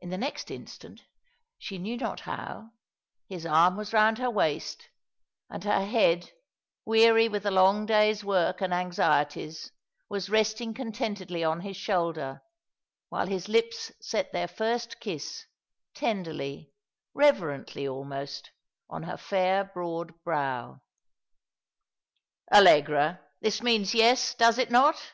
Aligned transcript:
In 0.00 0.08
the 0.08 0.16
next 0.16 0.50
instant, 0.50 1.02
she 1.58 1.76
knew 1.76 1.98
not 1.98 2.20
how, 2.20 2.70
his 3.28 3.44
arm 3.44 3.76
was 3.76 3.92
round 3.92 4.16
her 4.16 4.30
waist, 4.30 4.88
and 5.50 5.62
her 5.64 5.84
head, 5.84 6.32
weary 6.86 7.28
with 7.28 7.42
the 7.42 7.50
long 7.50 7.84
day's 7.84 8.24
work 8.24 8.62
and 8.62 8.72
anxieties, 8.72 9.70
was 10.08 10.30
resting 10.30 10.72
contentedly 10.72 11.44
on 11.44 11.60
his 11.60 11.76
shoulder, 11.76 12.40
while 13.10 13.26
his 13.26 13.46
lips 13.46 13.92
set 14.00 14.32
their 14.32 14.48
first 14.48 15.00
kiss, 15.00 15.44
tenderly, 15.92 16.72
reve 17.12 17.36
rently 17.36 17.86
almost, 17.92 18.52
on 18.88 19.02
her 19.02 19.18
fair 19.18 19.64
broad 19.64 20.14
brow. 20.24 20.80
"Allegra, 22.50 23.20
this 23.42 23.60
means 23.62 23.94
yes, 23.94 24.32
does 24.34 24.56
it 24.56 24.70
not? 24.70 25.12